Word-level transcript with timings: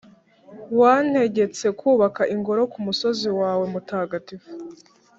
Wantegetse 0.79 1.65
kubaka 1.79 2.21
Ingoro 2.35 2.61
ku 2.71 2.77
musozi 2.85 3.27
wawe 3.39 3.65
mutagatifu, 3.73 4.51